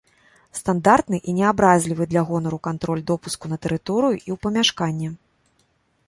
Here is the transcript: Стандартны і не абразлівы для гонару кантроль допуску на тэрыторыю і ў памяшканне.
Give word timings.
Стандартны 0.59 1.17
і 1.33 1.33
не 1.39 1.43
абразлівы 1.49 2.07
для 2.13 2.23
гонару 2.29 2.59
кантроль 2.67 3.03
допуску 3.11 3.45
на 3.51 3.57
тэрыторыю 3.65 4.15
і 4.17 4.29
ў 4.37 4.39
памяшканне. 4.47 5.09